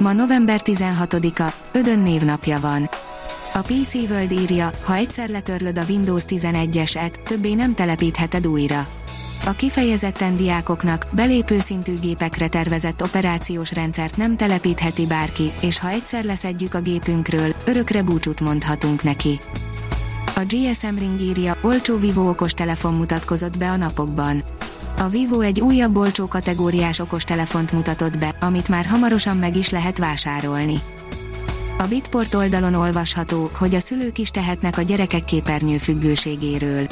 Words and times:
Ma 0.00 0.12
november 0.12 0.60
16-a, 0.64 1.54
Ödön 1.72 1.98
névnapja 1.98 2.60
van. 2.60 2.90
A 3.54 3.58
PC 3.58 3.94
World 3.94 4.32
írja, 4.32 4.70
ha 4.84 4.94
egyszer 4.94 5.28
letörlöd 5.28 5.78
a 5.78 5.82
Windows 5.88 6.22
11-eset, 6.28 7.22
többé 7.22 7.54
nem 7.54 7.74
telepítheted 7.74 8.46
újra. 8.46 8.86
A 9.46 9.50
kifejezetten 9.50 10.36
diákoknak, 10.36 11.06
belépő 11.12 11.60
szintű 11.60 11.98
gépekre 11.98 12.48
tervezett 12.48 13.02
operációs 13.02 13.72
rendszert 13.72 14.16
nem 14.16 14.36
telepítheti 14.36 15.06
bárki, 15.06 15.52
és 15.62 15.78
ha 15.78 15.88
egyszer 15.88 16.24
leszedjük 16.24 16.74
a 16.74 16.80
gépünkről, 16.80 17.54
örökre 17.64 18.02
búcsút 18.02 18.40
mondhatunk 18.40 19.02
neki. 19.02 19.40
A 20.36 20.40
GSM 20.46 20.98
Ring 20.98 21.20
írja, 21.20 21.56
olcsó 21.62 21.98
Vivo 21.98 22.28
okos 22.28 22.52
telefon 22.52 22.94
mutatkozott 22.94 23.58
be 23.58 23.70
a 23.70 23.76
napokban. 23.76 24.42
A 25.00 25.08
Vivo 25.08 25.40
egy 25.40 25.60
újabb 25.60 25.96
olcsó 25.96 26.26
kategóriás 26.26 26.98
okostelefont 26.98 27.72
mutatott 27.72 28.18
be, 28.18 28.34
amit 28.40 28.68
már 28.68 28.86
hamarosan 28.86 29.36
meg 29.36 29.56
is 29.56 29.70
lehet 29.70 29.98
vásárolni. 29.98 30.80
A 31.78 31.86
Bitport 31.86 32.34
oldalon 32.34 32.74
olvasható, 32.74 33.50
hogy 33.52 33.74
a 33.74 33.80
szülők 33.80 34.18
is 34.18 34.30
tehetnek 34.30 34.78
a 34.78 34.82
gyerekek 34.82 35.24
képernyő 35.24 35.78
függőségéről. 35.78 36.86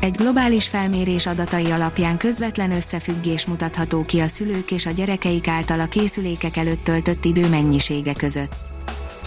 Egy 0.00 0.16
globális 0.16 0.68
felmérés 0.68 1.26
adatai 1.26 1.70
alapján 1.70 2.16
közvetlen 2.16 2.72
összefüggés 2.72 3.46
mutatható 3.46 4.04
ki 4.04 4.20
a 4.20 4.26
szülők 4.26 4.70
és 4.70 4.86
a 4.86 4.90
gyerekeik 4.90 5.48
által 5.48 5.80
a 5.80 5.86
készülékek 5.86 6.56
előtt 6.56 6.84
töltött 6.84 7.24
idő 7.24 7.48
mennyisége 7.48 8.14
között. 8.14 8.54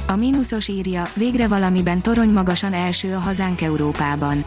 A 0.08 0.16
mínuszos 0.16 0.68
írja, 0.68 1.10
végre 1.14 1.48
valamiben 1.48 2.02
torony 2.02 2.30
magasan 2.30 2.74
első 2.74 3.14
a 3.14 3.20
hazánk 3.20 3.62
Európában. 3.62 4.46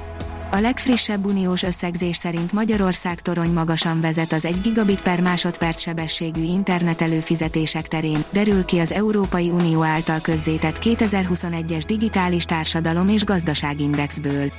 A 0.55 0.60
legfrissebb 0.60 1.24
uniós 1.24 1.62
összegzés 1.62 2.16
szerint 2.16 2.52
Magyarország 2.52 3.20
torony 3.20 3.50
magasan 3.50 4.00
vezet 4.00 4.33
az 4.33 4.44
1 4.44 4.61
gigabit 4.61 5.02
per 5.02 5.20
másodperc 5.20 5.80
sebességű 5.80 6.42
internet 6.42 7.02
előfizetések 7.02 7.88
terén, 7.88 8.24
derül 8.30 8.64
ki 8.64 8.78
az 8.78 8.92
Európai 8.92 9.50
Unió 9.50 9.83
által 9.83 10.20
közzétett 10.20 10.78
2021-es 10.80 11.83
digitális 11.86 12.44
társadalom 12.44 13.06
és 13.06 13.24
gazdaságindexből. 13.24 14.52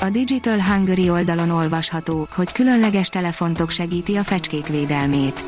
A 0.00 0.10
Digital 0.10 0.62
Hungary 0.62 1.10
oldalon 1.10 1.50
olvasható, 1.50 2.26
hogy 2.34 2.52
különleges 2.52 3.08
telefontok 3.08 3.70
segíti 3.70 4.16
a 4.16 4.24
fecskék 4.24 4.66
védelmét. 4.66 5.44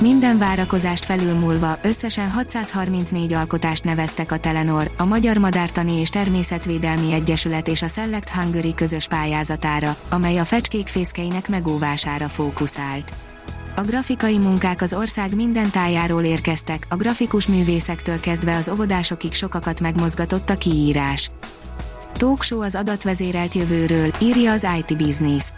Minden 0.00 0.38
várakozást 0.38 1.04
felülmúlva 1.04 1.78
összesen 1.82 2.30
634 2.30 3.32
alkotást 3.32 3.84
neveztek 3.84 4.32
a 4.32 4.38
Telenor, 4.38 4.90
a 4.96 5.04
Magyar 5.04 5.36
Madártani 5.36 6.00
és 6.00 6.08
Természetvédelmi 6.08 7.12
Egyesület 7.12 7.68
és 7.68 7.82
a 7.82 7.88
Select 7.88 8.28
Hungary 8.28 8.74
közös 8.74 9.08
pályázatára, 9.08 9.96
amely 10.08 10.38
a 10.38 10.44
fecskék 10.44 10.88
fészkeinek 10.88 11.48
megóvására 11.48 12.28
fókuszált. 12.28 13.12
A 13.76 13.80
grafikai 13.80 14.38
munkák 14.38 14.82
az 14.82 14.94
ország 14.94 15.34
minden 15.34 15.70
tájáról 15.70 16.22
érkeztek, 16.22 16.86
a 16.88 16.96
grafikus 16.96 17.46
művészektől 17.46 18.20
kezdve 18.20 18.56
az 18.56 18.68
óvodásokig 18.68 19.32
sokakat 19.32 19.80
megmozgatott 19.80 20.50
a 20.50 20.56
kiírás. 20.56 21.30
Talkshow 22.12 22.60
az 22.60 22.74
adatvezérelt 22.74 23.54
jövőről, 23.54 24.12
írja 24.20 24.52
az 24.52 24.66
IT 24.78 24.96
Business. 24.96 25.52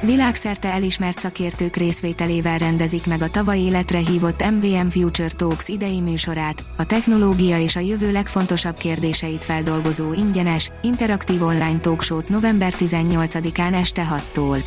Világszerte 0.00 0.68
elismert 0.72 1.18
szakértők 1.18 1.76
részvételével 1.76 2.58
rendezik 2.58 3.06
meg 3.06 3.22
a 3.22 3.30
tavaly 3.30 3.58
életre 3.58 3.98
hívott 3.98 4.50
MVM 4.50 4.88
Future 4.88 5.28
Talks 5.28 5.68
idei 5.68 6.00
műsorát, 6.00 6.64
a 6.76 6.84
technológia 6.84 7.58
és 7.58 7.76
a 7.76 7.80
jövő 7.80 8.12
legfontosabb 8.12 8.76
kérdéseit 8.76 9.44
feldolgozó 9.44 10.12
ingyenes, 10.12 10.70
interaktív 10.82 11.42
online 11.42 11.78
talkshow 11.80 12.20
november 12.28 12.72
18-án 12.78 13.74
este 13.74 14.08
6-tól. 14.34 14.58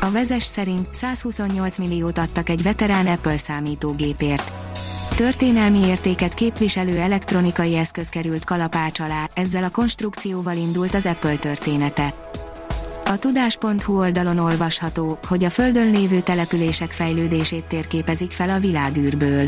A 0.00 0.10
vezes 0.10 0.44
szerint 0.44 0.88
128 0.90 1.78
milliót 1.78 2.18
adtak 2.18 2.48
egy 2.48 2.62
veterán 2.62 3.06
Apple 3.06 3.36
számítógépért. 3.36 4.52
Történelmi 5.14 5.78
értéket 5.78 6.34
képviselő 6.34 6.98
elektronikai 6.98 7.76
eszköz 7.76 8.08
került 8.08 8.44
kalapács 8.44 9.00
alá, 9.00 9.28
ezzel 9.34 9.64
a 9.64 9.70
konstrukcióval 9.70 10.56
indult 10.56 10.94
az 10.94 11.06
Apple 11.06 11.36
története. 11.36 12.29
A 13.10 13.18
tudás.hu 13.18 13.98
oldalon 13.98 14.38
olvasható, 14.38 15.18
hogy 15.28 15.44
a 15.44 15.50
Földön 15.50 15.90
lévő 15.90 16.20
települések 16.20 16.90
fejlődését 16.90 17.64
térképezik 17.64 18.30
fel 18.30 18.48
a 18.48 18.58
világűrből. 18.58 19.44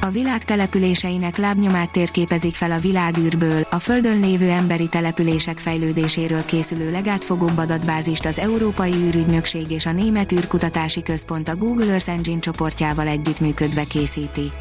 A 0.00 0.08
világ 0.10 0.44
településeinek 0.44 1.36
lábnyomát 1.36 1.92
térképezik 1.92 2.54
fel 2.54 2.70
a 2.70 2.78
világűrből, 2.78 3.66
a 3.70 3.78
Földön 3.78 4.20
lévő 4.20 4.50
emberi 4.50 4.88
települések 4.88 5.58
fejlődéséről 5.58 6.44
készülő 6.44 6.90
legátfogóbb 6.90 7.58
adatbázist 7.58 8.26
az 8.26 8.38
Európai 8.38 8.92
űrügynökség 8.92 9.70
és 9.70 9.86
a 9.86 9.92
Német 9.92 10.32
űrkutatási 10.32 11.02
központ 11.02 11.48
a 11.48 11.56
Google 11.56 11.90
Earth 11.90 12.08
Engine 12.08 12.40
csoportjával 12.40 13.06
együttműködve 13.06 13.84
készíti. 13.84 14.52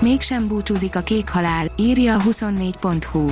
Mégsem 0.00 0.48
búcsúzik 0.48 0.96
a 0.96 1.00
kék 1.00 1.28
halál, 1.28 1.66
írja 1.76 2.14
a 2.14 2.22
24.hu. 2.22 3.26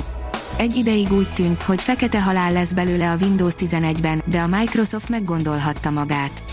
Egy 0.57 0.75
ideig 0.75 1.11
úgy 1.11 1.27
tűnt, 1.33 1.61
hogy 1.61 1.81
fekete 1.81 2.21
halál 2.21 2.51
lesz 2.51 2.73
belőle 2.73 3.11
a 3.11 3.15
Windows 3.21 3.53
11-ben, 3.57 4.23
de 4.25 4.39
a 4.39 4.47
Microsoft 4.47 5.09
meggondolhatta 5.09 5.89
magát. 5.89 6.43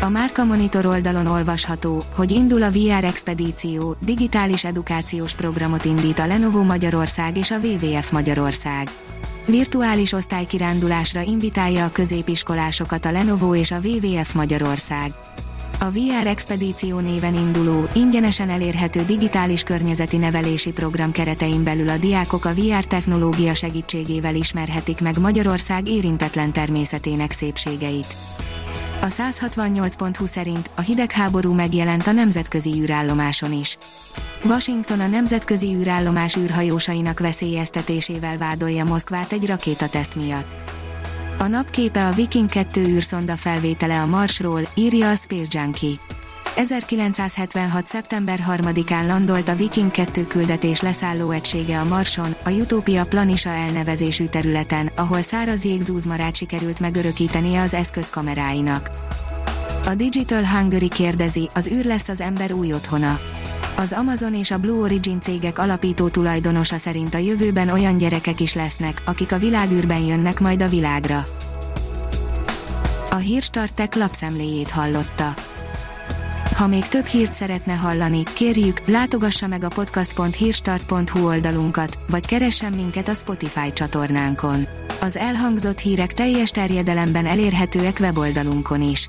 A 0.00 0.08
Márka 0.08 0.44
Monitor 0.44 0.86
oldalon 0.86 1.26
olvasható, 1.26 2.02
hogy 2.14 2.30
indul 2.30 2.62
a 2.62 2.70
VR 2.70 3.04
Expedíció, 3.04 3.96
digitális 4.00 4.64
edukációs 4.64 5.34
programot 5.34 5.84
indít 5.84 6.18
a 6.18 6.26
Lenovo 6.26 6.62
Magyarország 6.62 7.36
és 7.36 7.50
a 7.50 7.58
WWF 7.58 8.10
Magyarország. 8.10 8.90
Virtuális 9.46 10.12
osztálykirándulásra 10.12 11.20
invitálja 11.20 11.84
a 11.84 11.92
középiskolásokat 11.92 13.04
a 13.04 13.10
Lenovo 13.10 13.54
és 13.54 13.70
a 13.70 13.78
WWF 13.84 14.32
Magyarország. 14.32 15.12
A 15.80 15.90
VR 15.90 16.26
Expedíció 16.26 16.98
néven 16.98 17.34
induló, 17.34 17.88
ingyenesen 17.94 18.50
elérhető 18.50 19.04
digitális 19.04 19.62
környezeti 19.62 20.16
nevelési 20.16 20.72
program 20.72 21.12
keretein 21.12 21.64
belül 21.64 21.88
a 21.88 21.96
diákok 21.96 22.44
a 22.44 22.54
VR 22.54 22.84
technológia 22.84 23.54
segítségével 23.54 24.34
ismerhetik 24.34 25.00
meg 25.00 25.18
Magyarország 25.18 25.88
érintetlen 25.88 26.52
természetének 26.52 27.32
szépségeit. 27.32 28.16
A 29.00 29.06
168.20 29.06 30.26
szerint 30.26 30.70
a 30.74 30.80
hidegháború 30.80 31.52
megjelent 31.52 32.06
a 32.06 32.12
nemzetközi 32.12 32.80
űrállomáson 32.80 33.52
is. 33.52 33.78
Washington 34.44 35.00
a 35.00 35.06
nemzetközi 35.06 35.74
űrállomás 35.74 36.36
űrhajósainak 36.36 37.20
veszélyeztetésével 37.20 38.38
vádolja 38.38 38.84
Moszkvát 38.84 39.32
egy 39.32 39.46
rakétateszt 39.46 40.16
miatt. 40.16 40.77
A 41.40 41.46
napképe 41.46 42.06
a 42.06 42.12
Viking 42.12 42.48
2 42.48 42.86
űrszonda 42.86 43.36
felvétele 43.36 44.00
a 44.00 44.06
Marsról, 44.06 44.68
írja 44.74 45.10
a 45.10 45.14
Space 45.14 45.58
Junkie. 45.60 45.94
1976. 46.56 47.86
szeptember 47.86 48.40
3-án 48.48 49.06
landolt 49.06 49.48
a 49.48 49.54
Viking 49.54 49.90
2 49.90 50.26
küldetés 50.26 50.80
leszálló 50.80 51.30
egysége 51.30 51.78
a 51.78 51.84
Marson, 51.84 52.34
a 52.44 52.50
Utopia 52.50 53.04
Planisa 53.04 53.50
elnevezésű 53.50 54.24
területen, 54.24 54.90
ahol 54.96 55.22
száraz 55.22 55.64
jégzúzmarát 55.64 56.36
sikerült 56.36 56.80
megörökítenie 56.80 57.60
az 57.60 57.74
eszköz 57.74 58.10
kameráinak. 58.10 58.90
A 59.86 59.94
Digital 59.94 60.46
Hungary 60.46 60.88
kérdezi, 60.88 61.50
az 61.54 61.68
űr 61.68 61.84
lesz 61.84 62.08
az 62.08 62.20
ember 62.20 62.52
új 62.52 62.72
otthona. 62.72 63.18
Az 63.80 63.92
Amazon 63.92 64.34
és 64.34 64.50
a 64.50 64.58
Blue 64.58 64.80
Origin 64.80 65.20
cégek 65.20 65.58
alapító 65.58 66.08
tulajdonosa 66.08 66.78
szerint 66.78 67.14
a 67.14 67.18
jövőben 67.18 67.68
olyan 67.68 67.96
gyerekek 67.96 68.40
is 68.40 68.54
lesznek, 68.54 69.02
akik 69.04 69.32
a 69.32 69.38
világűrben 69.38 70.00
jönnek 70.00 70.40
majd 70.40 70.62
a 70.62 70.68
világra. 70.68 71.26
A 73.10 73.16
Hírstartek 73.16 73.94
lapszemléjét 73.94 74.70
hallotta. 74.70 75.34
Ha 76.54 76.66
még 76.66 76.88
több 76.88 77.04
hírt 77.04 77.32
szeretne 77.32 77.72
hallani, 77.72 78.22
kérjük, 78.34 78.86
látogassa 78.86 79.46
meg 79.46 79.64
a 79.64 79.68
podcast.hírstart.hu 79.68 81.26
oldalunkat, 81.26 81.98
vagy 82.10 82.26
keressen 82.26 82.72
minket 82.72 83.08
a 83.08 83.14
Spotify 83.14 83.72
csatornánkon. 83.72 84.66
Az 85.00 85.16
elhangzott 85.16 85.78
hírek 85.78 86.12
teljes 86.12 86.50
terjedelemben 86.50 87.26
elérhetőek 87.26 87.96
weboldalunkon 88.00 88.82
is. 88.82 89.08